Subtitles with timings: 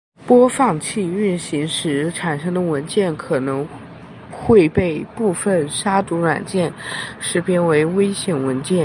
[0.25, 3.67] 播放器运行时产生的文件可能
[4.31, 6.73] 会被部分杀毒软件
[7.19, 8.79] 识别为危险文件。